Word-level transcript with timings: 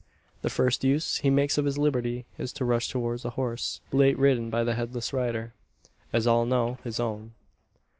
The 0.41 0.49
first 0.49 0.83
use 0.83 1.17
he 1.17 1.29
makes 1.29 1.59
of 1.59 1.65
his 1.65 1.77
liberty 1.77 2.25
is 2.39 2.51
to 2.53 2.65
rush 2.65 2.87
towards 2.87 3.21
the 3.21 3.29
horse 3.29 3.81
late 3.91 4.17
ridden 4.17 4.49
by 4.49 4.63
the 4.63 4.73
headless 4.73 5.13
rider 5.13 5.53
as 6.11 6.25
all 6.25 6.47
know 6.47 6.79
his 6.83 6.99
own. 6.99 7.35